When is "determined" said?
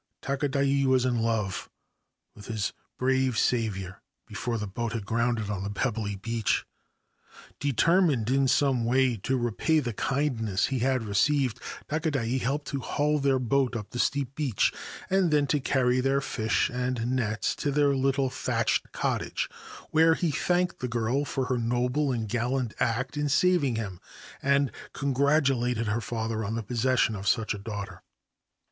7.59-8.31